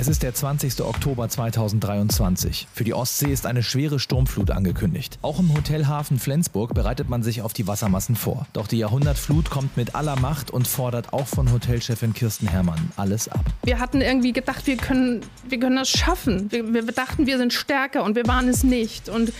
[0.00, 0.80] Es ist der 20.
[0.82, 2.68] Oktober 2023.
[2.72, 5.18] Für die Ostsee ist eine schwere Sturmflut angekündigt.
[5.22, 8.46] Auch im Hotelhafen Flensburg bereitet man sich auf die Wassermassen vor.
[8.52, 13.28] Doch die Jahrhundertflut kommt mit aller Macht und fordert auch von Hotelchefin Kirsten Herrmann alles
[13.28, 13.44] ab.
[13.64, 16.46] Wir hatten irgendwie gedacht, wir können, wir können das schaffen.
[16.52, 19.08] Wir, wir dachten, wir sind stärker und wir waren es nicht.
[19.08, 19.32] Und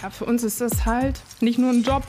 [0.00, 2.04] ja, für uns ist das halt nicht nur ein Job,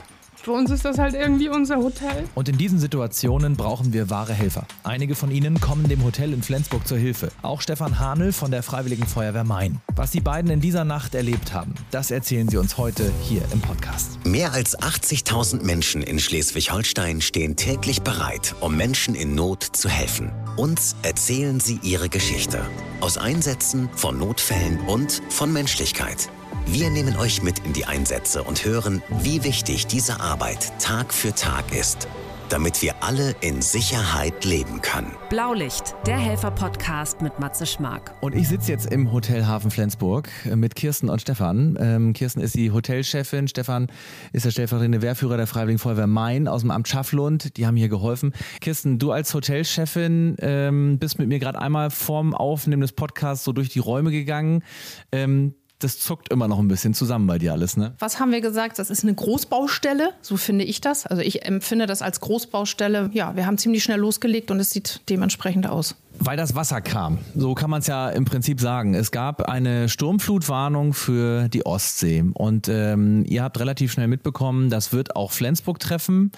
[0.46, 2.22] für uns ist das halt irgendwie unser Hotel.
[2.36, 4.64] Und in diesen Situationen brauchen wir wahre Helfer.
[4.84, 7.32] Einige von ihnen kommen dem Hotel in Flensburg zur Hilfe.
[7.42, 9.80] Auch Stefan Hahnel von der Freiwilligen Feuerwehr Main.
[9.96, 13.60] Was die beiden in dieser Nacht erlebt haben, das erzählen sie uns heute hier im
[13.60, 14.24] Podcast.
[14.24, 20.30] Mehr als 80.000 Menschen in Schleswig-Holstein stehen täglich bereit, um Menschen in Not zu helfen.
[20.56, 22.60] Uns erzählen sie ihre Geschichte.
[23.00, 26.30] Aus Einsätzen, von Notfällen und von Menschlichkeit.
[26.68, 31.32] Wir nehmen euch mit in die Einsätze und hören, wie wichtig diese Arbeit Tag für
[31.32, 32.08] Tag ist,
[32.48, 35.12] damit wir alle in Sicherheit leben können.
[35.30, 38.16] Blaulicht, der Helfer-Podcast mit Matze Schmark.
[38.20, 41.78] Und ich sitze jetzt im Hotel Hafen Flensburg äh, mit Kirsten und Stefan.
[41.80, 43.86] Ähm, Kirsten ist die Hotelchefin, Stefan
[44.32, 47.56] ist der stellvertretende Wehrführer der Freiwilligen Feuerwehr Main aus dem Amt Schafflund.
[47.56, 48.32] Die haben hier geholfen.
[48.60, 53.52] Kirsten, du als Hotelchefin ähm, bist mit mir gerade einmal vorm Aufnehmen des Podcasts so
[53.52, 54.64] durch die Räume gegangen.
[55.12, 57.94] Ähm, das zuckt immer noch ein bisschen zusammen bei dir alles, ne?
[57.98, 58.78] Was haben wir gesagt?
[58.78, 61.06] Das ist eine Großbaustelle, so finde ich das.
[61.06, 63.10] Also ich empfinde das als Großbaustelle.
[63.12, 65.94] Ja, wir haben ziemlich schnell losgelegt und es sieht dementsprechend aus.
[66.18, 67.18] Weil das Wasser kam.
[67.34, 68.94] So kann man es ja im Prinzip sagen.
[68.94, 72.24] Es gab eine Sturmflutwarnung für die Ostsee.
[72.34, 76.32] Und ähm, ihr habt relativ schnell mitbekommen, das wird auch Flensburg treffen.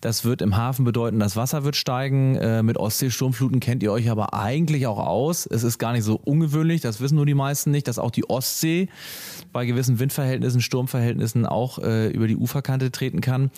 [0.00, 2.36] Das wird im Hafen bedeuten, das Wasser wird steigen.
[2.36, 5.46] Äh, mit Ostsee-Sturmfluten kennt ihr euch aber eigentlich auch aus.
[5.46, 8.28] Es ist gar nicht so ungewöhnlich, das wissen nur die meisten nicht, dass auch die
[8.30, 8.88] Ostsee
[9.52, 13.50] bei gewissen Windverhältnissen, Sturmverhältnissen auch äh, über die Uferkante treten kann.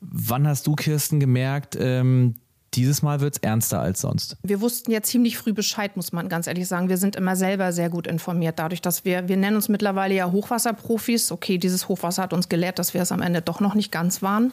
[0.00, 2.36] Wann hast du, Kirsten, gemerkt, ähm,
[2.74, 4.36] dieses Mal wird es ernster als sonst.
[4.42, 6.88] Wir wussten ja ziemlich früh Bescheid, muss man ganz ehrlich sagen.
[6.88, 10.30] Wir sind immer selber sehr gut informiert, dadurch, dass wir, wir nennen uns mittlerweile ja
[10.30, 11.32] Hochwasserprofis.
[11.32, 14.20] Okay, dieses Hochwasser hat uns gelehrt, dass wir es am Ende doch noch nicht ganz
[14.20, 14.52] waren.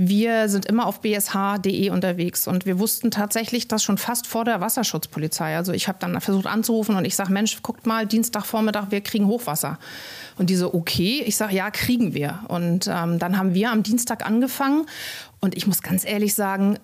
[0.00, 4.60] Wir sind immer auf bsh.de unterwegs und wir wussten tatsächlich das schon fast vor der
[4.60, 5.56] Wasserschutzpolizei.
[5.56, 9.26] Also ich habe dann versucht anzurufen und ich sage, Mensch, guckt mal, Dienstagvormittag, wir kriegen
[9.26, 9.76] Hochwasser.
[10.36, 12.38] Und die so, okay, ich sage, ja, kriegen wir.
[12.46, 14.86] Und ähm, dann haben wir am Dienstag angefangen
[15.40, 16.78] und ich muss ganz ehrlich sagen,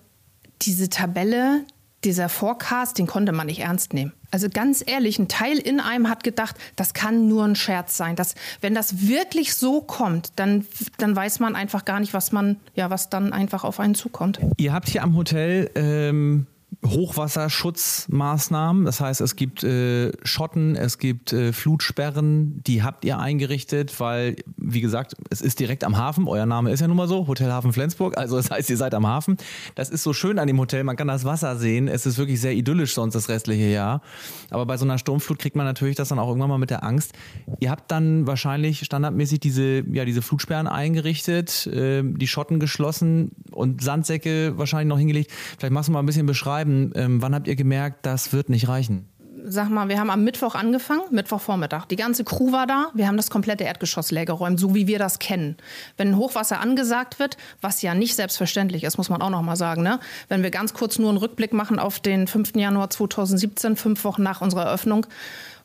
[0.61, 1.65] diese Tabelle,
[2.03, 4.13] dieser Forecast, den konnte man nicht ernst nehmen.
[4.31, 8.15] Also ganz ehrlich, ein Teil in einem hat gedacht, das kann nur ein Scherz sein.
[8.15, 10.65] Das, wenn das wirklich so kommt, dann,
[10.97, 14.39] dann weiß man einfach gar nicht, was man, ja, was dann einfach auf einen zukommt.
[14.57, 16.47] Ihr habt hier am Hotel ähm,
[16.83, 18.85] Hochwasserschutzmaßnahmen.
[18.85, 24.37] Das heißt, es gibt äh, Schotten, es gibt äh, Flutsperren, die habt ihr eingerichtet, weil,
[24.57, 26.27] wie gesagt, es ist direkt am Hafen.
[26.27, 28.17] Euer Name ist ja nun mal so, Hotel Hafen Flensburg.
[28.17, 29.37] Also das heißt, ihr seid am Hafen.
[29.75, 31.87] Das ist so schön an dem Hotel, man kann das Wasser sehen.
[31.87, 34.01] Es ist wirklich sehr idyllisch sonst das restliche Jahr.
[34.49, 36.83] Aber bei so einer Sturmflut kriegt man natürlich das dann auch irgendwann mal mit der
[36.83, 37.13] Angst.
[37.59, 43.83] Ihr habt dann wahrscheinlich standardmäßig diese, ja, diese Flutsperren eingerichtet, äh, die Schotten geschlossen und
[43.83, 45.31] Sandsäcke wahrscheinlich noch hingelegt.
[45.57, 48.67] Vielleicht machst du mal ein bisschen beschreiben, ähm, wann habt ihr gemerkt, das wird nicht
[48.67, 49.07] reichen?
[49.47, 51.85] sag mal, wir haben am Mittwoch angefangen, Mittwochvormittag.
[51.85, 52.89] Die ganze Crew war da.
[52.93, 55.57] Wir haben das komplette Erdgeschoss leer geräumt, so wie wir das kennen.
[55.97, 59.83] Wenn Hochwasser angesagt wird, was ja nicht selbstverständlich ist, muss man auch noch mal sagen.
[59.83, 59.99] Ne?
[60.27, 62.55] Wenn wir ganz kurz nur einen Rückblick machen auf den 5.
[62.55, 65.05] Januar 2017, fünf Wochen nach unserer Eröffnung,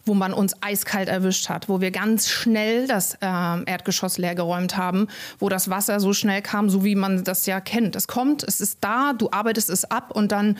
[0.04, 5.08] wo man uns eiskalt erwischt hat, wo wir ganz schnell das äh, Erdgeschoss leergeräumt haben,
[5.38, 7.96] wo das Wasser so schnell kam, so wie man das ja kennt.
[7.96, 10.56] Es kommt, es ist da, du arbeitest es ab und dann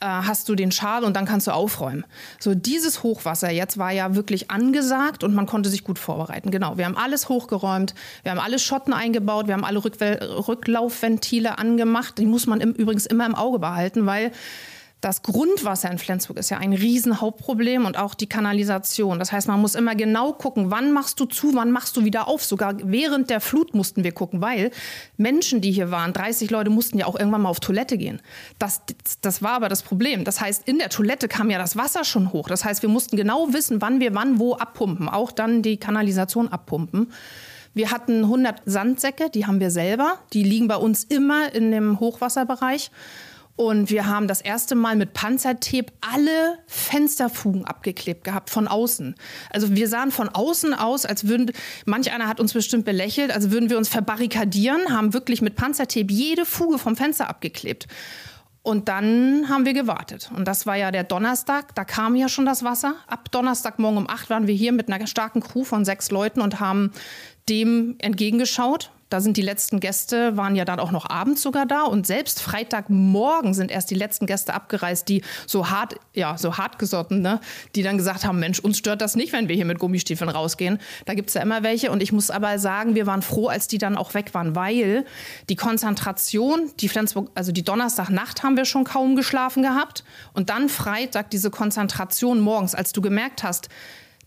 [0.00, 2.04] äh, hast du den Schal und dann kannst du aufräumen.
[2.38, 6.50] So dieses Hochwasser jetzt war ja wirklich angesagt und man konnte sich gut vorbereiten.
[6.50, 12.18] Genau, wir haben alles hochgeräumt, wir haben alle Schotten eingebaut, wir haben alle Rücklaufventile angemacht.
[12.18, 14.32] Die muss man im, übrigens immer im Auge behalten, weil
[15.06, 19.20] das Grundwasser in Flensburg ist ja ein Riesenhauptproblem und auch die Kanalisation.
[19.20, 22.26] Das heißt, man muss immer genau gucken, wann machst du zu, wann machst du wieder
[22.26, 22.42] auf.
[22.42, 24.72] Sogar während der Flut mussten wir gucken, weil
[25.16, 28.20] Menschen, die hier waren, 30 Leute, mussten ja auch irgendwann mal auf Toilette gehen.
[28.58, 28.82] Das,
[29.20, 30.24] das war aber das Problem.
[30.24, 32.48] Das heißt, in der Toilette kam ja das Wasser schon hoch.
[32.48, 35.08] Das heißt, wir mussten genau wissen, wann wir wann wo abpumpen.
[35.08, 37.12] Auch dann die Kanalisation abpumpen.
[37.74, 40.18] Wir hatten 100 Sandsäcke, die haben wir selber.
[40.32, 42.90] Die liegen bei uns immer in dem Hochwasserbereich.
[43.56, 49.14] Und wir haben das erste Mal mit Panzertape alle Fensterfugen abgeklebt gehabt von außen.
[49.50, 51.50] Also wir sahen von außen aus, als würden,
[51.86, 56.12] manch einer hat uns bestimmt belächelt, als würden wir uns verbarrikadieren, haben wirklich mit Panzertape
[56.12, 57.86] jede Fuge vom Fenster abgeklebt.
[58.62, 60.30] Und dann haben wir gewartet.
[60.36, 62.96] Und das war ja der Donnerstag, da kam ja schon das Wasser.
[63.06, 66.60] Ab Donnerstagmorgen um acht waren wir hier mit einer starken Crew von sechs Leuten und
[66.60, 66.90] haben
[67.48, 71.84] dem entgegengeschaut, Da sind die letzten Gäste, waren ja dann auch noch abends sogar da.
[71.84, 77.22] Und selbst Freitagmorgen sind erst die letzten Gäste abgereist, die so hart, ja, so hartgesotten,
[77.22, 77.40] ne?
[77.76, 80.78] die dann gesagt haben, Mensch, uns stört das nicht, wenn wir hier mit Gummistiefeln rausgehen.
[81.04, 81.92] Da gibt es ja immer welche.
[81.92, 85.04] Und ich muss aber sagen, wir waren froh, als die dann auch weg waren, weil
[85.48, 90.02] die Konzentration, die Flensburg, also die Donnerstagnacht haben wir schon kaum geschlafen gehabt.
[90.32, 93.68] Und dann Freitag diese Konzentration morgens, als du gemerkt hast,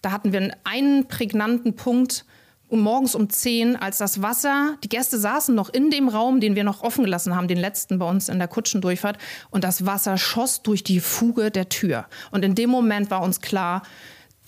[0.01, 2.23] da hatten wir einen prägnanten Punkt,
[2.69, 6.55] um morgens um 10, als das Wasser, die Gäste saßen noch in dem Raum, den
[6.55, 9.17] wir noch offen gelassen haben, den letzten bei uns in der Kutschendurchfahrt,
[9.49, 12.05] und das Wasser schoss durch die Fuge der Tür.
[12.31, 13.81] Und in dem Moment war uns klar,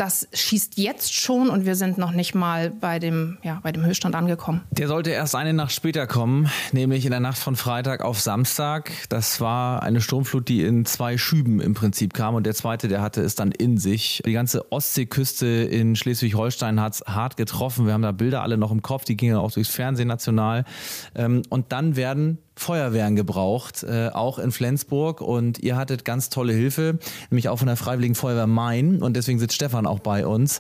[0.02, 3.86] das schießt jetzt schon und wir sind noch nicht mal bei dem, ja, bei dem
[3.86, 4.62] Höchststand angekommen.
[4.72, 8.92] Der sollte erst eine Nacht später kommen, nämlich in der Nacht von Freitag auf Samstag.
[9.10, 13.04] Das war eine Sturmflut, die in zwei Schüben im Prinzip kam und der zweite, der
[13.04, 14.24] hatte es dann in sich.
[14.26, 17.86] Die ganze Ostseeküste in Schleswig-Holstein hat es hart getroffen.
[17.86, 20.66] Wir haben da Bilder alle noch im Kopf, die gingen auch durchs Fernsehen national.
[21.14, 25.22] Ähm, und dann werden Feuerwehren gebraucht, äh, auch in Flensburg.
[25.22, 27.00] Und ihr hattet ganz tolle Hilfe,
[27.30, 29.02] nämlich auch von der Freiwilligen Feuerwehr Main.
[29.02, 30.60] Und deswegen sitzt Stefan auch bei uns.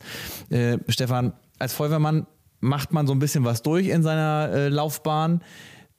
[0.50, 2.28] Äh, Stefan, als Feuerwehrmann
[2.60, 5.42] macht man so ein bisschen was durch in seiner äh, Laufbahn.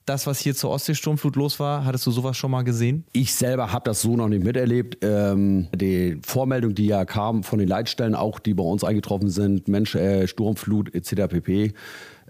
[0.05, 3.05] Das, was hier zur Ostseesturmflut los war, hattest du sowas schon mal gesehen?
[3.13, 4.99] Ich selber habe das so noch nicht miterlebt.
[5.03, 9.69] Ähm, die Vormeldung, die ja kam von den Leitstellen, auch die bei uns eingetroffen sind,
[9.69, 11.29] Mensch, äh, Sturmflut etc.
[11.29, 11.75] pp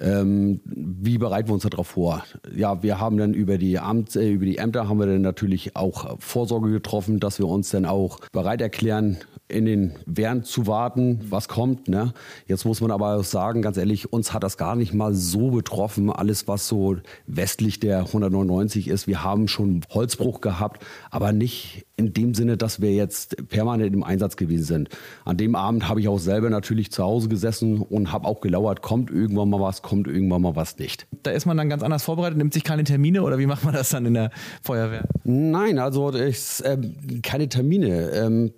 [0.01, 2.25] ähm, wie bereiten wir uns darauf vor?
[2.55, 5.77] Ja, wir haben dann über die, Amt, äh, über die Ämter haben wir dann natürlich
[5.77, 9.19] auch Vorsorge getroffen, dass wir uns dann auch bereit erklären,
[9.53, 11.89] in den Wehren zu warten, was kommt.
[11.89, 12.15] Ne?
[12.47, 15.51] Jetzt muss man aber auch sagen, ganz ehrlich, uns hat das gar nicht mal so
[15.51, 16.97] betroffen, alles was so
[17.27, 19.07] westlich der 199 ist.
[19.07, 24.03] Wir haben schon Holzbruch gehabt, aber nicht in dem Sinne, dass wir jetzt permanent im
[24.03, 24.89] Einsatz gewesen sind.
[25.25, 28.83] An dem Abend habe ich auch selber natürlich zu Hause gesessen und habe auch gelauert,
[28.83, 31.07] kommt irgendwann mal was, kommt irgendwann mal was nicht.
[31.23, 33.75] Da ist man dann ganz anders vorbereitet, nimmt sich keine Termine oder wie macht man
[33.75, 34.31] das dann in der
[34.63, 35.05] Feuerwehr?
[35.25, 36.79] Nein, also ich, äh,
[37.23, 38.11] keine Termine.
[38.11, 38.53] Ähm,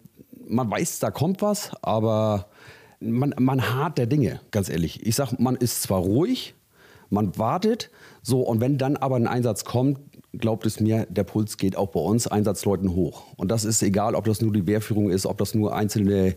[0.46, 2.46] man weiß, da kommt was, aber
[3.00, 5.04] man, man hart der Dinge, ganz ehrlich.
[5.06, 6.54] Ich sage, man ist zwar ruhig,
[7.10, 7.90] man wartet,
[8.22, 9.98] so, und wenn dann aber ein Einsatz kommt,
[10.38, 13.24] glaubt es mir, der Puls geht auch bei uns Einsatzleuten hoch.
[13.36, 16.36] Und das ist egal, ob das nur die Wehrführung ist, ob das nur einzelne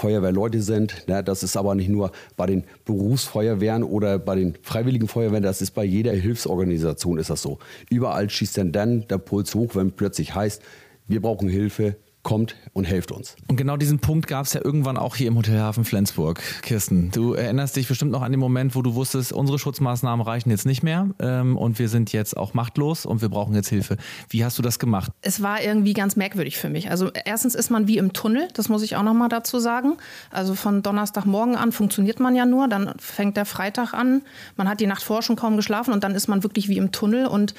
[0.00, 1.06] Feuerwehrleute sind.
[1.08, 5.60] Ne, das ist aber nicht nur bei den Berufsfeuerwehren oder bei den freiwilligen Feuerwehren, das
[5.60, 7.58] ist bei jeder Hilfsorganisation ist das so.
[7.90, 10.62] Überall schießt dann, dann der Puls hoch, wenn plötzlich heißt,
[11.06, 13.36] wir brauchen Hilfe, kommt und helft uns.
[13.48, 16.40] Und genau diesen Punkt gab es ja irgendwann auch hier im Hotelhafen Flensburg.
[16.62, 20.50] Kirsten, du erinnerst dich bestimmt noch an den Moment, wo du wusstest, unsere Schutzmaßnahmen reichen
[20.50, 23.96] jetzt nicht mehr ähm, und wir sind jetzt auch machtlos und wir brauchen jetzt Hilfe.
[24.28, 25.10] Wie hast du das gemacht?
[25.22, 26.90] Es war irgendwie ganz merkwürdig für mich.
[26.90, 29.96] Also erstens ist man wie im Tunnel, das muss ich auch noch mal dazu sagen.
[30.30, 34.22] Also von Donnerstagmorgen an funktioniert man ja nur, dann fängt der Freitag an,
[34.56, 36.92] man hat die Nacht vorher schon kaum geschlafen und dann ist man wirklich wie im
[36.92, 37.54] Tunnel und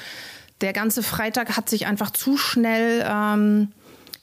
[0.61, 3.69] der ganze Freitag hat sich einfach zu schnell ähm,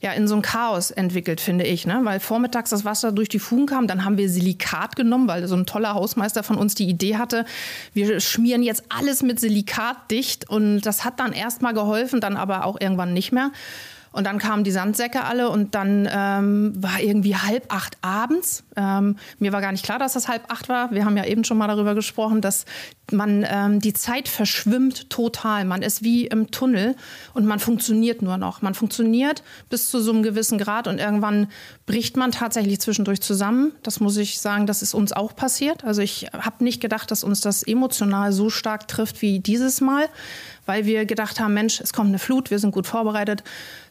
[0.01, 1.85] ja in so ein Chaos entwickelt, finde ich.
[1.85, 1.99] Ne?
[2.03, 5.55] Weil vormittags das Wasser durch die Fugen kam, dann haben wir Silikat genommen, weil so
[5.55, 7.45] ein toller Hausmeister von uns die Idee hatte,
[7.93, 12.65] wir schmieren jetzt alles mit Silikat dicht und das hat dann erstmal geholfen, dann aber
[12.65, 13.51] auch irgendwann nicht mehr.
[14.11, 18.63] Und dann kamen die Sandsäcke alle und dann ähm, war irgendwie halb acht abends.
[18.75, 20.91] Ähm, mir war gar nicht klar, dass das halb acht war.
[20.91, 22.65] Wir haben ja eben schon mal darüber gesprochen, dass
[23.11, 25.65] man ähm, die Zeit verschwimmt total.
[25.65, 26.95] Man ist wie im Tunnel
[27.33, 28.61] und man funktioniert nur noch.
[28.61, 31.47] Man funktioniert bis zu so einem gewissen Grad und irgendwann
[31.85, 33.73] bricht man tatsächlich zwischendurch zusammen.
[33.83, 35.83] Das muss ich sagen, das ist uns auch passiert.
[35.83, 40.07] Also ich habe nicht gedacht, dass uns das emotional so stark trifft wie dieses Mal,
[40.69, 43.43] weil wir gedacht haben, Mensch, es kommt eine Flut, wir sind gut vorbereitet.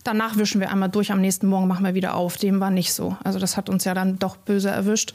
[0.05, 2.37] Danach wischen wir einmal durch, am nächsten Morgen machen wir wieder auf.
[2.37, 3.17] Dem war nicht so.
[3.25, 5.13] Also das hat uns ja dann doch böse erwischt.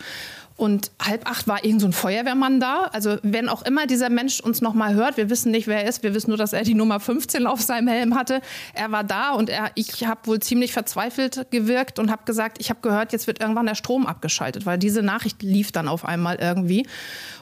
[0.56, 2.90] Und halb acht war irgend so ein Feuerwehrmann da.
[2.94, 5.90] Also wenn auch immer dieser Mensch uns noch mal hört, wir wissen nicht, wer er
[5.90, 6.04] ist.
[6.04, 8.40] Wir wissen nur, dass er die Nummer 15 auf seinem Helm hatte.
[8.74, 12.70] Er war da und er, ich habe wohl ziemlich verzweifelt gewirkt und habe gesagt, ich
[12.70, 16.36] habe gehört, jetzt wird irgendwann der Strom abgeschaltet, weil diese Nachricht lief dann auf einmal
[16.36, 16.86] irgendwie.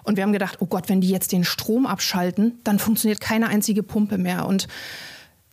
[0.03, 3.50] Und wir haben gedacht, oh Gott, wenn die jetzt den Strom abschalten, dann funktioniert keine
[3.50, 4.46] einzige Pumpe mehr.
[4.48, 4.68] Und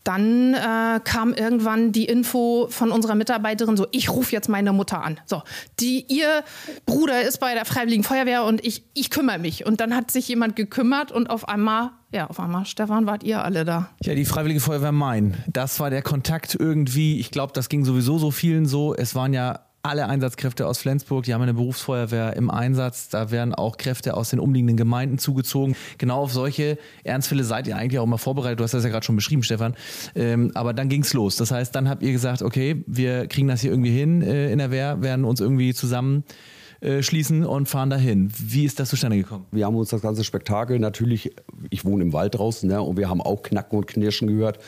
[0.08, 5.04] dann äh, kam irgendwann die Info von unserer Mitarbeiterin so, ich rufe jetzt meine Mutter
[5.04, 5.20] an.
[5.26, 5.42] So,
[5.80, 6.44] die, ihr
[6.86, 9.66] Bruder ist bei der Freiwilligen Feuerwehr und ich, ich kümmere mich.
[9.66, 13.44] Und dann hat sich jemand gekümmert und auf einmal, ja, auf einmal, Stefan, wart ihr
[13.44, 13.90] alle da.
[14.02, 15.36] Ja, die Freiwillige Feuerwehr Main.
[15.46, 17.20] Das war der Kontakt irgendwie.
[17.20, 18.94] Ich glaube, das ging sowieso so vielen so.
[18.94, 23.08] Es waren ja alle Einsatzkräfte aus Flensburg, die haben eine Berufsfeuerwehr im Einsatz.
[23.08, 25.76] Da werden auch Kräfte aus den umliegenden Gemeinden zugezogen.
[25.98, 28.60] Genau auf solche Ernstfälle seid ihr eigentlich auch immer vorbereitet.
[28.60, 29.74] Du hast das ja gerade schon beschrieben, Stefan.
[30.14, 31.36] Ähm, aber dann ging es los.
[31.36, 34.58] Das heißt, dann habt ihr gesagt, okay, wir kriegen das hier irgendwie hin äh, in
[34.58, 36.24] der Wehr, werden uns irgendwie zusammen
[36.80, 38.30] äh, schließen und fahren dahin.
[38.38, 39.46] Wie ist das zustande gekommen?
[39.50, 41.32] Wir haben uns das ganze Spektakel natürlich,
[41.70, 44.60] ich wohne im Wald draußen, ne, und wir haben auch Knacken und Knirschen gehört.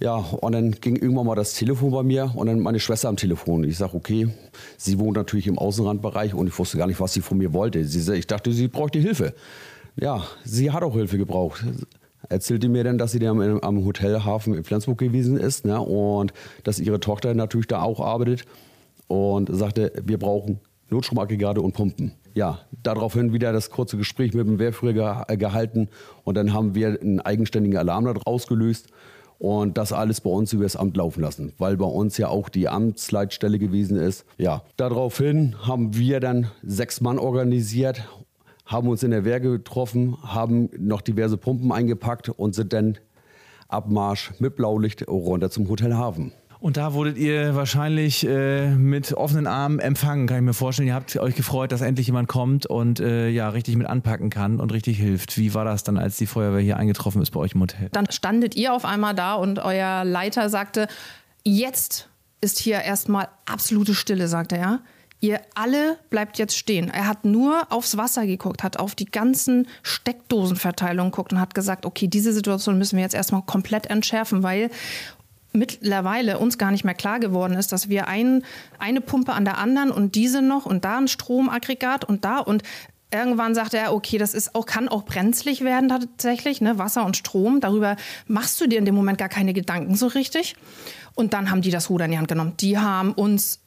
[0.00, 3.16] Ja, und dann ging irgendwann mal das Telefon bei mir und dann meine Schwester am
[3.16, 3.64] Telefon.
[3.64, 4.28] Ich sage, okay,
[4.76, 7.84] sie wohnt natürlich im Außenrandbereich und ich wusste gar nicht, was sie von mir wollte.
[7.84, 9.34] Sie, ich dachte, sie bräuchte Hilfe.
[9.98, 11.64] Ja, sie hat auch Hilfe gebraucht.
[12.28, 16.32] Erzählte mir dann, dass sie dann am Hotelhafen in Flensburg gewesen ist ne, und
[16.64, 18.44] dass ihre Tochter natürlich da auch arbeitet
[19.06, 20.60] und sagte, wir brauchen
[20.90, 22.12] Notstromaggregate und Pumpen.
[22.34, 25.88] Ja, daraufhin wieder das kurze Gespräch mit dem Wehrführer gehalten
[26.24, 28.88] und dann haben wir einen eigenständigen Alarm ausgelöst
[29.38, 32.48] und das alles bei uns über das Amt laufen lassen, weil bei uns ja auch
[32.48, 34.24] die Amtsleitstelle gewesen ist.
[34.38, 38.08] Ja, daraufhin haben wir dann sechs Mann organisiert,
[38.64, 42.98] haben uns in der Wehr getroffen, haben noch diverse Pumpen eingepackt und sind dann
[43.68, 46.32] Abmarsch mit Blaulicht runter zum Hotel Hafen.
[46.66, 50.88] Und da wurdet ihr wahrscheinlich äh, mit offenen Armen empfangen, kann ich mir vorstellen.
[50.88, 54.58] Ihr habt euch gefreut, dass endlich jemand kommt und äh, ja richtig mit anpacken kann
[54.58, 55.38] und richtig hilft.
[55.38, 57.88] Wie war das dann, als die Feuerwehr hier eingetroffen ist bei euch im Hotel?
[57.92, 60.88] Dann standet ihr auf einmal da und euer Leiter sagte,
[61.44, 62.08] jetzt
[62.40, 64.80] ist hier erstmal absolute Stille, sagte er.
[65.20, 66.90] Ihr alle bleibt jetzt stehen.
[66.90, 71.86] Er hat nur aufs Wasser geguckt, hat auf die ganzen Steckdosenverteilungen geguckt und hat gesagt,
[71.86, 74.68] okay, diese Situation müssen wir jetzt erstmal komplett entschärfen, weil
[75.56, 78.44] mittlerweile uns gar nicht mehr klar geworden ist, dass wir ein,
[78.78, 82.62] eine Pumpe an der anderen und diese noch und da ein Stromaggregat und da und
[83.12, 86.76] Irgendwann sagte er, okay, das ist auch, kann auch brenzlig werden tatsächlich, ne?
[86.76, 87.60] Wasser und Strom.
[87.60, 87.96] Darüber
[88.26, 90.56] machst du dir in dem Moment gar keine Gedanken so richtig.
[91.14, 92.54] Und dann haben die das Ruder in die Hand genommen.
[92.58, 93.60] Die haben uns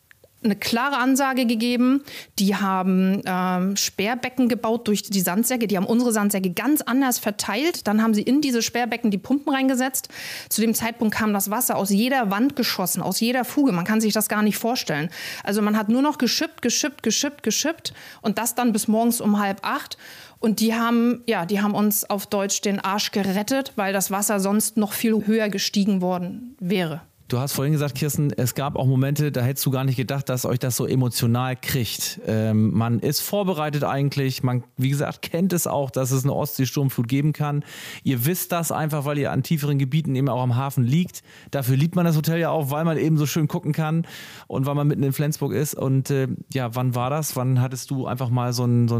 [0.43, 2.03] eine klare Ansage gegeben.
[2.37, 5.67] Die haben ähm, Sperrbecken gebaut durch die Sandsäcke.
[5.67, 7.87] Die haben unsere Sandsäcke ganz anders verteilt.
[7.87, 10.09] Dann haben sie in diese Sperrbecken die Pumpen reingesetzt.
[10.49, 13.71] Zu dem Zeitpunkt kam das Wasser aus jeder Wand geschossen, aus jeder Fuge.
[13.71, 15.09] Man kann sich das gar nicht vorstellen.
[15.43, 19.39] Also man hat nur noch geschippt, geschippt, geschippt, geschippt und das dann bis morgens um
[19.39, 19.97] halb acht.
[20.39, 24.39] Und die haben, ja, die haben uns auf Deutsch den Arsch gerettet, weil das Wasser
[24.39, 27.01] sonst noch viel höher gestiegen worden wäre.
[27.29, 30.29] Du hast vorhin gesagt, Kirsten, es gab auch Momente, da hättest du gar nicht gedacht,
[30.29, 32.19] dass euch das so emotional kriegt.
[32.25, 34.41] Ähm, man ist vorbereitet eigentlich.
[34.41, 37.63] Man, wie gesagt, kennt es auch, dass es eine Ostseesturmflut geben kann.
[38.03, 41.21] Ihr wisst das einfach, weil ihr an tieferen Gebieten eben auch am Hafen liegt.
[41.51, 44.07] Dafür liebt man das Hotel ja auch, weil man eben so schön gucken kann
[44.47, 45.75] und weil man mitten in Flensburg ist.
[45.75, 47.35] Und äh, ja, wann war das?
[47.35, 48.99] Wann hattest du einfach mal so einen so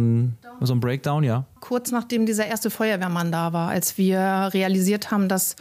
[0.68, 1.24] so ein Breakdown?
[1.24, 1.46] Ja.
[1.62, 5.56] Kurz nachdem dieser erste Feuerwehrmann da war, als wir realisiert haben, dass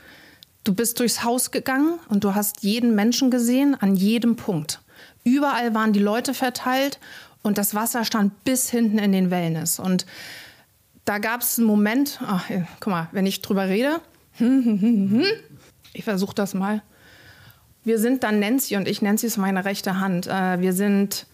[0.69, 4.83] Du bist durchs Haus gegangen und du hast jeden Menschen gesehen an jedem Punkt.
[5.25, 6.99] Überall waren die Leute verteilt
[7.41, 9.79] und das Wasser stand bis hinten in den Wellness.
[9.79, 10.05] Und
[11.07, 14.03] da gab es einen Moment, ach, guck mal, wenn ich drüber rede,
[15.95, 16.83] ich versuche das mal.
[17.83, 20.27] Wir sind dann Nancy und ich, Nancy ist meine rechte Hand.
[20.27, 21.25] Äh, wir sind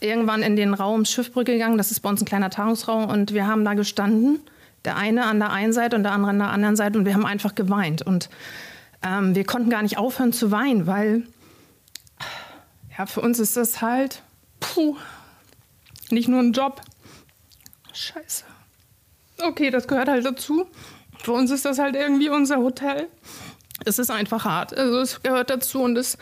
[0.00, 3.46] irgendwann in den Raum Schiffbrücke gegangen, das ist bei uns ein kleiner Tagungsraum und wir
[3.46, 4.40] haben da gestanden
[4.86, 7.14] der eine an der einen Seite und der andere an der anderen Seite und wir
[7.14, 8.02] haben einfach geweint.
[8.02, 8.30] Und
[9.02, 11.26] ähm, wir konnten gar nicht aufhören zu weinen, weil
[12.96, 14.22] ja, für uns ist das halt
[14.60, 14.96] puh,
[16.10, 16.80] nicht nur ein Job.
[17.92, 18.44] Scheiße.
[19.42, 20.66] Okay, das gehört halt dazu.
[21.22, 23.08] Für uns ist das halt irgendwie unser Hotel.
[23.84, 24.76] Es ist einfach hart.
[24.76, 26.16] Also es gehört dazu und es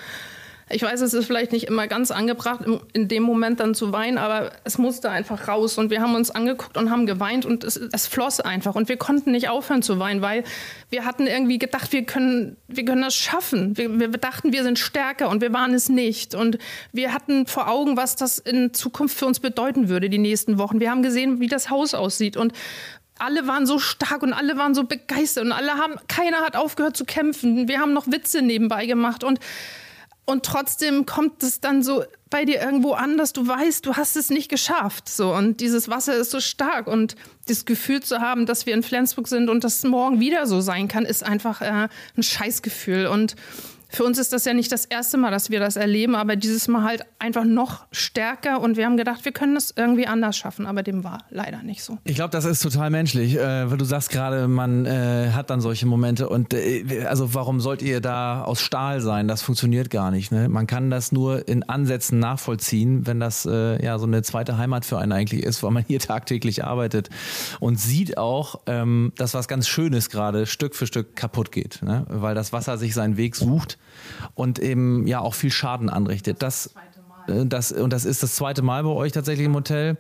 [0.70, 2.60] ich weiß, es ist vielleicht nicht immer ganz angebracht,
[2.94, 5.76] in dem Moment dann zu weinen, aber es musste einfach raus.
[5.76, 8.74] Und wir haben uns angeguckt und haben geweint und es, es floss einfach.
[8.74, 10.42] Und wir konnten nicht aufhören zu weinen, weil
[10.88, 13.76] wir hatten irgendwie gedacht, wir können, wir können das schaffen.
[13.76, 16.34] Wir, wir dachten, wir sind stärker und wir waren es nicht.
[16.34, 16.58] Und
[16.92, 20.80] wir hatten vor Augen, was das in Zukunft für uns bedeuten würde, die nächsten Wochen.
[20.80, 22.38] Wir haben gesehen, wie das Haus aussieht.
[22.38, 22.54] Und
[23.18, 26.96] alle waren so stark und alle waren so begeistert und alle haben, keiner hat aufgehört
[26.96, 27.68] zu kämpfen.
[27.68, 29.38] Wir haben noch Witze nebenbei gemacht und
[30.26, 34.16] und trotzdem kommt es dann so bei dir irgendwo an, dass du weißt, du hast
[34.16, 35.08] es nicht geschafft.
[35.08, 35.34] So.
[35.34, 36.86] Und dieses Wasser ist so stark.
[36.86, 37.14] Und
[37.46, 40.88] das Gefühl zu haben, dass wir in Flensburg sind und das morgen wieder so sein
[40.88, 43.06] kann, ist einfach äh, ein Scheißgefühl.
[43.06, 43.36] Und
[43.94, 46.68] für uns ist das ja nicht das erste Mal, dass wir das erleben, aber dieses
[46.68, 50.66] Mal halt einfach noch stärker und wir haben gedacht, wir können das irgendwie anders schaffen,
[50.66, 51.98] aber dem war leider nicht so.
[52.04, 55.60] Ich glaube, das ist total menschlich, äh, weil du sagst gerade, man äh, hat dann
[55.60, 59.28] solche Momente und äh, also warum sollt ihr da aus Stahl sein?
[59.28, 60.32] Das funktioniert gar nicht.
[60.32, 60.48] Ne?
[60.48, 64.84] Man kann das nur in Ansätzen nachvollziehen, wenn das äh, ja so eine zweite Heimat
[64.84, 67.10] für einen eigentlich ist, weil man hier tagtäglich arbeitet
[67.60, 72.06] und sieht auch, ähm, dass was ganz Schönes gerade Stück für Stück kaputt geht, ne?
[72.08, 73.78] weil das Wasser sich seinen Weg sucht
[74.34, 76.42] und eben ja auch viel Schaden anrichtet.
[76.42, 76.74] Das
[77.26, 79.96] Äh, das, und das ist das zweite Mal bei euch tatsächlich im Hotel.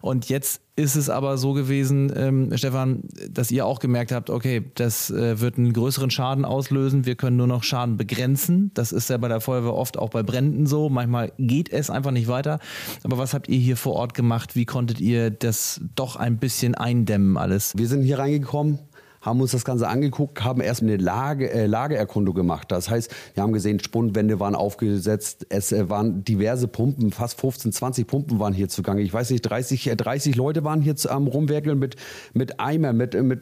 [0.00, 4.70] Und jetzt ist es aber so gewesen, ähm, Stefan, dass ihr auch gemerkt habt, okay,
[4.74, 7.06] das äh, wird einen größeren Schaden auslösen.
[7.06, 8.70] Wir können nur noch Schaden begrenzen.
[8.74, 10.90] Das ist ja bei der Feuerwehr oft auch bei Bränden so.
[10.90, 12.58] Manchmal geht es einfach nicht weiter.
[13.04, 14.54] Aber was habt ihr hier vor Ort gemacht?
[14.54, 17.72] Wie konntet ihr das doch ein bisschen eindämmen alles?
[17.76, 18.78] Wir sind hier reingekommen
[19.26, 22.70] haben uns das Ganze angeguckt, haben erst eine Lage, äh, Lageerkundung gemacht.
[22.70, 27.72] Das heißt, wir haben gesehen, Spundwände waren aufgesetzt, es äh, waren diverse Pumpen, fast 15,
[27.72, 29.02] 20 Pumpen waren hier zugange.
[29.02, 31.96] Ich weiß nicht, 30, 30 äh, Leute waren hier am Rumwerkeln mit,
[32.34, 33.40] mit Eimer, mit, äh, mit,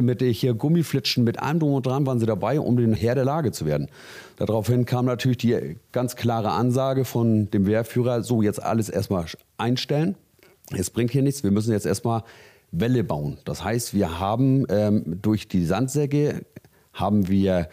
[0.00, 3.24] mit hier Gummiflitschen, mit allem drum und dran waren sie dabei, um den Herr der
[3.24, 3.88] Lage zu werden.
[4.36, 9.26] Daraufhin kam natürlich die ganz klare Ansage von dem Wehrführer, so jetzt alles erstmal
[9.58, 10.14] einstellen.
[10.70, 12.22] Es bringt hier nichts, wir müssen jetzt erstmal
[12.80, 13.38] Welle bauen.
[13.44, 16.44] Das heißt, wir haben ähm, durch die Sandsäcke
[16.92, 17.68] haben wir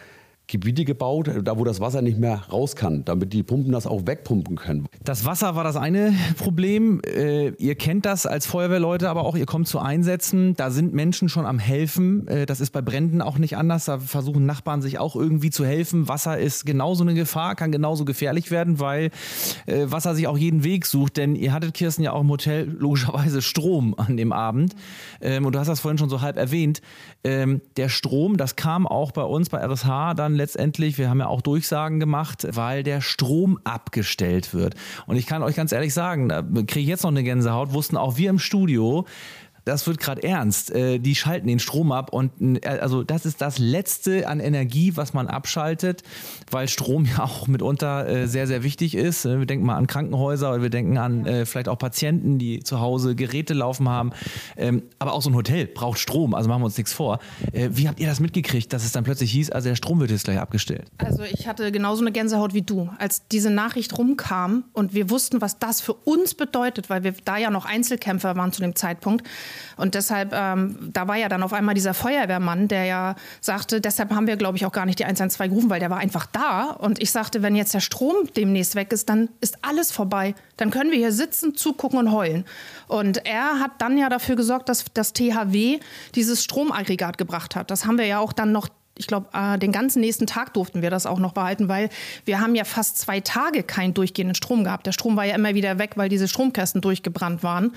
[0.51, 4.05] Gebiete gebaut, da wo das Wasser nicht mehr raus kann, damit die Pumpen das auch
[4.05, 4.85] wegpumpen können.
[5.01, 7.01] Das Wasser war das eine Problem.
[7.05, 10.53] Äh, ihr kennt das als Feuerwehrleute, aber auch ihr kommt zu Einsätzen.
[10.57, 12.27] Da sind Menschen schon am helfen.
[12.27, 13.85] Äh, das ist bei Bränden auch nicht anders.
[13.85, 16.09] Da versuchen Nachbarn sich auch irgendwie zu helfen.
[16.09, 19.09] Wasser ist genauso eine Gefahr, kann genauso gefährlich werden, weil
[19.67, 21.15] äh, Wasser sich auch jeden Weg sucht.
[21.15, 24.75] Denn ihr hattet, Kirsten, ja auch im Hotel logischerweise Strom an dem Abend.
[25.21, 26.81] Ähm, und du hast das vorhin schon so halb erwähnt.
[27.23, 31.27] Ähm, der Strom, das kam auch bei uns bei RSH dann letztendlich, wir haben ja
[31.27, 34.75] auch Durchsagen gemacht, weil der Strom abgestellt wird.
[35.05, 37.95] Und ich kann euch ganz ehrlich sagen, da kriege ich jetzt noch eine Gänsehaut, wussten
[37.95, 39.05] auch wir im Studio,
[39.65, 40.71] das wird gerade ernst.
[40.71, 44.93] Äh, die schalten den Strom ab und äh, also das ist das Letzte an Energie,
[44.95, 46.03] was man abschaltet,
[46.49, 49.25] weil Strom ja auch mitunter äh, sehr, sehr wichtig ist.
[49.25, 53.15] Wir denken mal an Krankenhäuser oder wir denken an vielleicht auch Patienten, die zu Hause
[53.15, 54.11] Geräte laufen haben.
[54.57, 57.19] Ähm, aber auch so ein Hotel braucht Strom, also machen wir uns nichts vor.
[57.51, 60.25] Wie habt ihr das mitgekriegt, dass es dann plötzlich hieß, also der Strom wird jetzt
[60.25, 60.85] gleich abgestellt?
[60.97, 65.41] Also ich hatte genauso eine Gänsehaut wie du, als diese Nachricht rumkam und wir wussten,
[65.41, 69.27] was das für uns bedeutet, weil wir da ja noch Einzelkämpfer waren zu dem Zeitpunkt.
[69.77, 74.11] Und deshalb, ähm, da war ja dann auf einmal dieser Feuerwehrmann, der ja sagte, deshalb
[74.11, 76.71] haben wir, glaube ich, auch gar nicht die 112 gerufen, weil der war einfach da.
[76.71, 80.35] Und ich sagte, wenn jetzt der Strom demnächst weg ist, dann ist alles vorbei.
[80.57, 82.45] Dann können wir hier sitzen, zugucken und heulen.
[82.87, 85.79] Und er hat dann ja dafür gesorgt, dass das THW
[86.15, 87.71] dieses Stromaggregat gebracht hat.
[87.71, 90.81] Das haben wir ja auch dann noch ich glaube, äh, den ganzen nächsten Tag durften
[90.81, 91.89] wir das auch noch behalten, weil
[92.25, 94.85] wir haben ja fast zwei Tage keinen durchgehenden Strom gehabt.
[94.85, 97.73] Der Strom war ja immer wieder weg, weil diese Stromkästen durchgebrannt waren.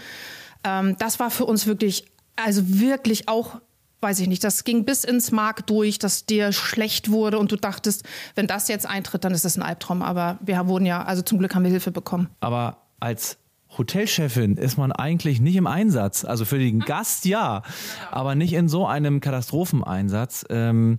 [0.64, 2.06] Ähm, das war für uns wirklich,
[2.36, 3.60] also wirklich auch
[4.04, 7.56] weiß ich nicht, das ging bis ins Mark durch, dass dir schlecht wurde und du
[7.56, 10.02] dachtest, wenn das jetzt eintritt, dann ist das ein Albtraum.
[10.02, 12.28] Aber wir wurden ja, also zum Glück haben wir Hilfe bekommen.
[12.40, 13.38] Aber als
[13.76, 16.24] Hotelchefin ist man eigentlich nicht im Einsatz.
[16.24, 17.62] Also für den Gast ja,
[18.10, 20.44] aber nicht in so einem Katastropheneinsatz.
[20.50, 20.98] Ähm,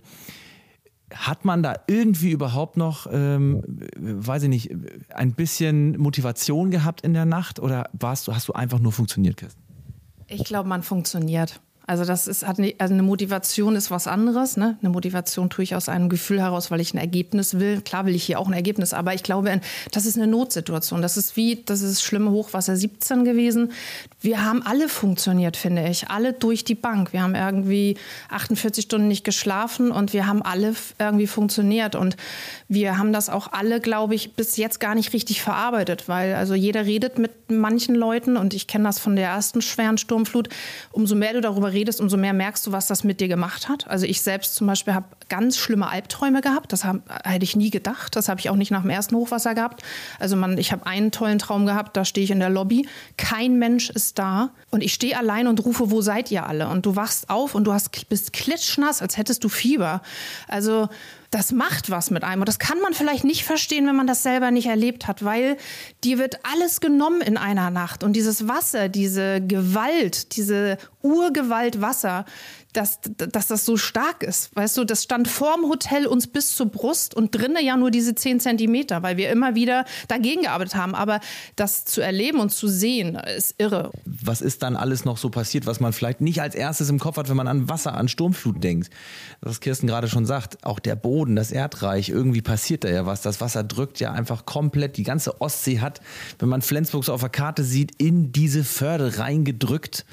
[1.14, 3.62] hat man da irgendwie überhaupt noch, ähm,
[3.96, 4.70] weiß ich nicht,
[5.10, 9.36] ein bisschen Motivation gehabt in der Nacht oder warst du, hast du einfach nur funktioniert,
[9.36, 9.62] Kirsten?
[10.26, 11.60] Ich glaube, man funktioniert.
[11.88, 14.56] Also das ist hat also eine Motivation ist was anderes.
[14.56, 14.76] Ne?
[14.82, 17.80] Eine Motivation tue ich aus einem Gefühl heraus, weil ich ein Ergebnis will.
[17.80, 19.60] Klar will ich hier auch ein Ergebnis, aber ich glaube,
[19.92, 21.00] das ist eine Notsituation.
[21.00, 23.70] Das ist wie das ist schlimme Hochwasser 17 gewesen.
[24.20, 27.12] Wir haben alle funktioniert, finde ich, alle durch die Bank.
[27.12, 27.96] Wir haben irgendwie
[28.30, 32.16] 48 Stunden nicht geschlafen und wir haben alle irgendwie funktioniert und
[32.68, 36.54] wir haben das auch alle, glaube ich, bis jetzt gar nicht richtig verarbeitet, weil also
[36.54, 40.48] jeder redet mit manchen Leuten und ich kenne das von der ersten schweren Sturmflut.
[40.90, 43.86] Umso mehr du darüber redest, umso mehr merkst du, was das mit dir gemacht hat.
[43.86, 46.72] Also ich selbst zum Beispiel habe ganz schlimme Albträume gehabt.
[46.72, 48.16] Das hätte ich nie gedacht.
[48.16, 49.82] Das habe ich auch nicht nach dem ersten Hochwasser gehabt.
[50.18, 51.96] Also man, ich habe einen tollen Traum gehabt.
[51.96, 52.88] Da stehe ich in der Lobby.
[53.16, 56.68] Kein Mensch ist da und ich stehe allein und rufe: Wo seid ihr alle?
[56.68, 60.02] Und du wachst auf und du hast, bist klitschnass, als hättest du Fieber.
[60.48, 60.88] Also
[61.30, 62.42] das macht was mit einem.
[62.42, 65.56] Und das kann man vielleicht nicht verstehen, wenn man das selber nicht erlebt hat, weil
[66.04, 68.04] dir wird alles genommen in einer Nacht.
[68.04, 72.24] Und dieses Wasser, diese Gewalt, diese Urgewalt Wasser,
[72.76, 74.54] dass, dass das so stark ist.
[74.54, 78.14] Weißt du, das stand vorm Hotel uns bis zur Brust und drinnen ja nur diese
[78.14, 80.94] 10 Zentimeter, weil wir immer wieder dagegen gearbeitet haben.
[80.94, 81.20] Aber
[81.56, 83.90] das zu erleben und zu sehen, ist irre.
[84.04, 87.16] Was ist dann alles noch so passiert, was man vielleicht nicht als erstes im Kopf
[87.16, 88.90] hat, wenn man an Wasser, an Sturmflut denkt?
[89.40, 93.22] Was Kirsten gerade schon sagt, auch der Boden, das Erdreich, irgendwie passiert da ja was.
[93.22, 96.00] Das Wasser drückt ja einfach komplett, die ganze Ostsee hat,
[96.38, 100.04] wenn man Flensburg so auf der Karte sieht, in diese Förde reingedrückt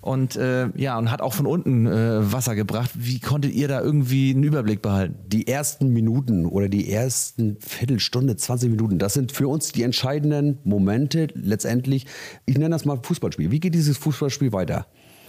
[0.00, 2.90] und äh, ja und hat auch von unten äh, Wasser gebracht.
[2.94, 5.16] Wie konntet ihr da irgendwie einen Überblick behalten?
[5.26, 10.58] Die ersten Minuten oder die ersten Viertelstunde, 20 Minuten, das sind für uns die entscheidenden
[10.64, 12.06] Momente letztendlich.
[12.46, 13.50] Ich nenne das mal Fußballspiel.
[13.50, 14.86] Wie geht dieses Fußballspiel weiter?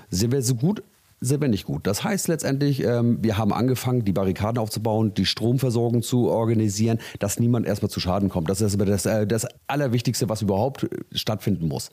[0.10, 0.84] Sind wir so gut
[1.24, 1.86] sind wir nicht gut.
[1.86, 7.40] Das heißt letztendlich, ähm, wir haben angefangen, die Barrikaden aufzubauen, die Stromversorgung zu organisieren, dass
[7.40, 8.50] niemand erstmal zu Schaden kommt.
[8.50, 11.92] Das ist das, äh, das Allerwichtigste, was überhaupt stattfinden muss.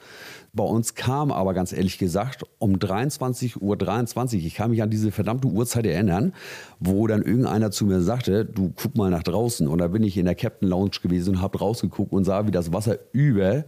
[0.54, 4.88] Bei uns kam aber ganz ehrlich gesagt um 23.23 Uhr, 23, ich kann mich an
[4.88, 6.32] diese verdammte Uhrzeit erinnern,
[6.80, 9.68] wo dann irgendeiner zu mir sagte, du guck mal nach draußen.
[9.68, 12.50] Und da bin ich in der Captain Lounge gewesen und habe rausgeguckt und sah, wie
[12.50, 13.64] das Wasser über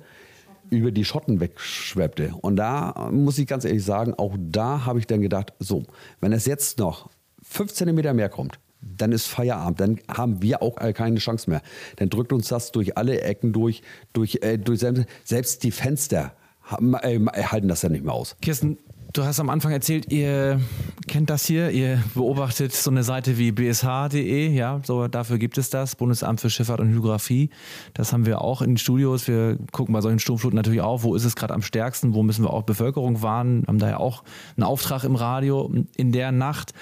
[0.70, 2.34] über die Schotten wegschweppte.
[2.40, 5.84] Und da muss ich ganz ehrlich sagen, auch da habe ich dann gedacht, so,
[6.20, 7.10] wenn es jetzt noch
[7.42, 11.60] fünf Zentimeter mehr kommt, dann ist Feierabend, dann haben wir auch keine Chance mehr.
[11.96, 14.84] Dann drückt uns das durch alle Ecken durch, durch, äh, durch
[15.24, 18.36] selbst die Fenster haben, äh, halten das dann nicht mehr aus.
[18.40, 18.78] Kirsten,
[19.12, 20.60] Du hast am Anfang erzählt, ihr
[21.08, 25.68] kennt das hier, ihr beobachtet so eine Seite wie bsh.de, ja, so dafür gibt es
[25.68, 27.50] das, Bundesamt für Schifffahrt und Hydrographie.
[27.92, 29.26] Das haben wir auch in den Studios.
[29.26, 32.44] Wir gucken bei solchen Sturmfluten natürlich auch, wo ist es gerade am stärksten, wo müssen
[32.44, 34.22] wir auch Bevölkerung warnen, haben da ja auch
[34.56, 36.72] einen Auftrag im Radio in der Nacht.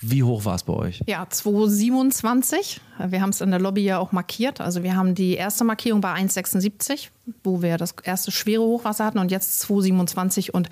[0.00, 1.02] Wie hoch war es bei euch?
[1.06, 2.80] Ja, 227.
[3.08, 4.60] Wir haben es in der Lobby ja auch markiert.
[4.60, 7.08] Also wir haben die erste Markierung bei 1,76,
[7.42, 10.68] wo wir das erste schwere Hochwasser hatten und jetzt 227 und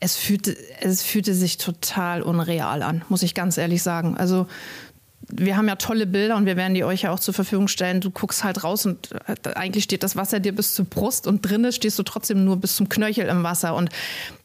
[0.00, 4.16] es fühlte, es fühlte sich total unreal an, muss ich ganz ehrlich sagen.
[4.16, 4.46] Also
[5.28, 8.00] wir haben ja tolle Bilder und wir werden die euch ja auch zur Verfügung stellen.
[8.00, 11.42] Du guckst halt raus und äh, eigentlich steht das Wasser dir bis zur Brust und
[11.42, 13.74] drinnen stehst du trotzdem nur bis zum Knöchel im Wasser.
[13.74, 13.90] Und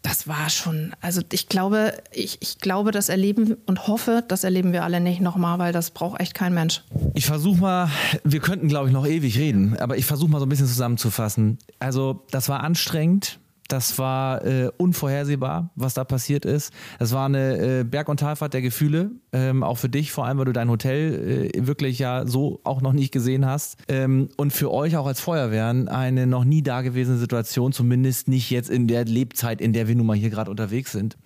[0.02, 4.74] das war schon, also ich glaube, ich, ich glaube, das erleben und hoffe, das erleben
[4.74, 6.82] wir alle nicht nochmal, weil das braucht echt kein Mensch.
[7.14, 7.90] Ich versuche mal,
[8.24, 11.60] wir könnten glaube ich noch ewig reden, aber ich versuche mal so ein bisschen zusammenzufassen.
[11.80, 13.41] Also das war anstrengend
[13.72, 16.74] das war äh, unvorhersehbar, was da passiert ist.
[17.00, 20.38] Es war eine äh, Berg- und Talfahrt der Gefühle, ähm, auch für dich, vor allem,
[20.38, 23.78] weil du dein Hotel äh, wirklich ja so auch noch nicht gesehen hast.
[23.88, 28.70] Ähm, und für euch auch als Feuerwehren eine noch nie dagewesene Situation, zumindest nicht jetzt
[28.70, 31.18] in der Lebzeit, in der wir nun mal hier gerade unterwegs sind.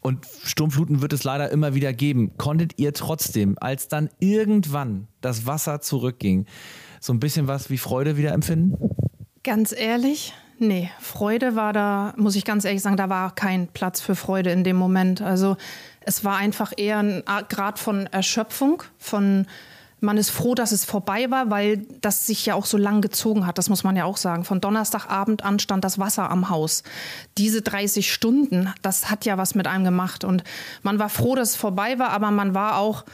[0.00, 2.36] Und Sturmfluten wird es leider immer wieder geben.
[2.38, 6.46] Konntet ihr trotzdem, als dann irgendwann das Wasser zurückging,
[7.00, 8.76] so ein bisschen was wie Freude wieder empfinden?
[9.44, 14.00] Ganz ehrlich, Nee, Freude war da, muss ich ganz ehrlich sagen, da war kein Platz
[14.00, 15.20] für Freude in dem Moment.
[15.20, 15.56] Also
[16.02, 19.48] es war einfach eher ein Grad von Erschöpfung, von
[19.98, 23.44] man ist froh, dass es vorbei war, weil das sich ja auch so lang gezogen
[23.44, 23.58] hat.
[23.58, 24.44] Das muss man ja auch sagen.
[24.44, 26.84] Von Donnerstagabend an stand das Wasser am Haus.
[27.38, 30.22] Diese 30 Stunden, das hat ja was mit einem gemacht.
[30.22, 30.44] Und
[30.82, 33.04] man war froh, dass es vorbei war, aber man war auch,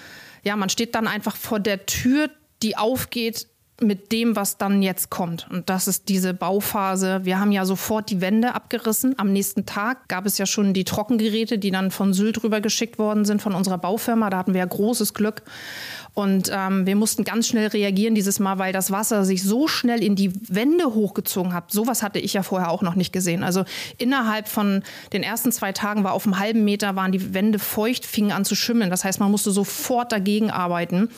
[0.42, 2.28] ja, man steht dann einfach vor der Tür,
[2.62, 3.46] die aufgeht
[3.80, 5.46] mit dem, was dann jetzt kommt.
[5.50, 7.20] Und das ist diese Bauphase.
[7.24, 9.16] Wir haben ja sofort die Wände abgerissen.
[9.18, 12.98] Am nächsten Tag gab es ja schon die Trockengeräte, die dann von Sylt rüber geschickt
[12.98, 14.30] worden sind von unserer Baufirma.
[14.30, 15.42] Da hatten wir ja großes Glück.
[16.14, 20.02] Und ähm, wir mussten ganz schnell reagieren dieses Mal, weil das Wasser sich so schnell
[20.02, 21.70] in die Wände hochgezogen hat.
[21.70, 23.44] Sowas hatte ich ja vorher auch noch nicht gesehen.
[23.44, 23.64] Also
[23.98, 28.04] innerhalb von den ersten zwei Tagen war auf einem halben Meter waren die Wände feucht,
[28.04, 28.90] fingen an zu schimmeln.
[28.90, 31.10] Das heißt, man musste sofort dagegen arbeiten.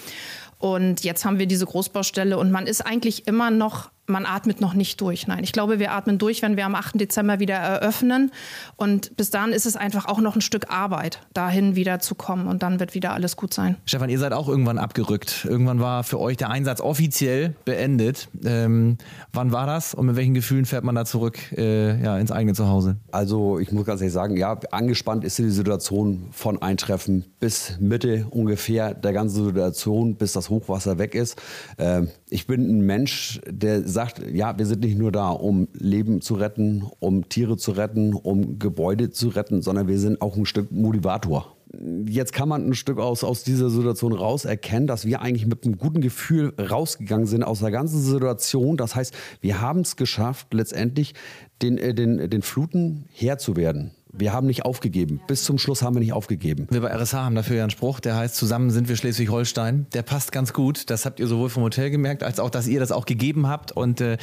[0.60, 4.74] Und jetzt haben wir diese Großbaustelle und man ist eigentlich immer noch man atmet noch
[4.74, 5.26] nicht durch.
[5.26, 7.00] Nein, ich glaube, wir atmen durch, wenn wir am 8.
[7.00, 8.30] Dezember wieder eröffnen.
[8.76, 12.46] Und bis dahin ist es einfach auch noch ein Stück Arbeit, dahin wieder zu kommen.
[12.46, 13.76] Und dann wird wieder alles gut sein.
[13.86, 15.46] Stefan, ihr seid auch irgendwann abgerückt.
[15.48, 18.28] Irgendwann war für euch der Einsatz offiziell beendet.
[18.44, 18.98] Ähm,
[19.32, 22.54] wann war das und mit welchen Gefühlen fährt man da zurück äh, ja, ins eigene
[22.54, 22.96] Zuhause?
[23.12, 28.26] Also ich muss ganz ehrlich sagen, ja, angespannt ist die Situation von Eintreffen bis Mitte
[28.30, 31.40] ungefähr der ganzen Situation, bis das Hochwasser weg ist.
[31.78, 35.68] Ähm, ich bin ein Mensch, der sagt, sagt, ja, wir sind nicht nur da, um
[35.74, 40.36] Leben zu retten, um Tiere zu retten, um Gebäude zu retten, sondern wir sind auch
[40.36, 41.54] ein Stück Motivator.
[42.06, 45.64] Jetzt kann man ein Stück aus, aus dieser Situation raus erkennen, dass wir eigentlich mit
[45.64, 48.78] einem guten Gefühl rausgegangen sind aus der ganzen Situation.
[48.78, 51.14] Das heißt, wir haben es geschafft, letztendlich
[51.60, 53.90] den, äh, den, den Fluten Herr zu werden.
[54.12, 55.20] Wir haben nicht aufgegeben.
[55.26, 56.66] Bis zum Schluss haben wir nicht aufgegeben.
[56.70, 59.86] Wir bei RSH haben dafür ja einen Spruch, der heißt, zusammen sind wir Schleswig-Holstein.
[59.94, 60.90] Der passt ganz gut.
[60.90, 63.70] Das habt ihr sowohl vom Hotel gemerkt, als auch, dass ihr das auch gegeben habt.
[63.72, 64.16] Und äh,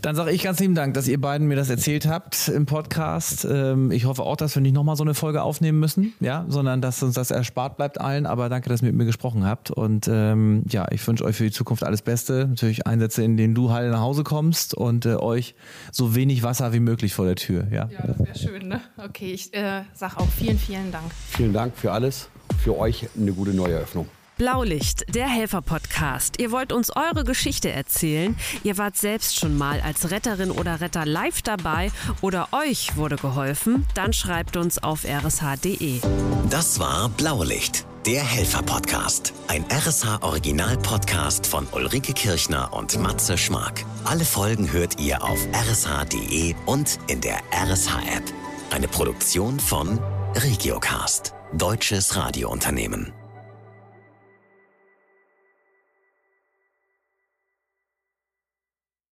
[0.00, 3.46] dann sage ich ganz lieben Dank, dass ihr beiden mir das erzählt habt im Podcast.
[3.50, 6.80] Ähm, ich hoffe auch, dass wir nicht nochmal so eine Folge aufnehmen müssen, ja, sondern
[6.80, 8.26] dass uns das erspart bleibt allen.
[8.26, 9.70] Aber danke, dass ihr mit mir gesprochen habt.
[9.72, 12.46] Und ähm, ja, ich wünsche euch für die Zukunft alles Beste.
[12.48, 15.56] Natürlich Einsätze, in denen du heil nach Hause kommst und äh, euch
[15.90, 17.66] so wenig Wasser wie möglich vor der Tür.
[17.72, 18.80] Ja, ja das wäre schön, ne?
[18.96, 19.15] Okay.
[19.16, 21.10] Okay, ich äh, sage auch vielen, vielen Dank.
[21.30, 22.28] Vielen Dank für alles.
[22.62, 24.06] Für euch eine gute Neueröffnung.
[24.36, 26.38] Blaulicht, der Helfer-Podcast.
[26.38, 28.36] Ihr wollt uns eure Geschichte erzählen.
[28.62, 33.86] Ihr wart selbst schon mal als Retterin oder Retter live dabei oder euch wurde geholfen.
[33.94, 36.00] Dann schreibt uns auf rsh.de.
[36.50, 39.32] Das war Blaulicht, der Helfer-Podcast.
[39.48, 43.82] Ein RSH-Original-Podcast von Ulrike Kirchner und Matze Schmark.
[44.04, 48.45] Alle Folgen hört ihr auf rsh.de und in der RSH-App.
[48.70, 49.98] Eine Produktion von
[50.34, 51.34] Regiocast.
[51.52, 53.12] Deutsches Radiounternehmen.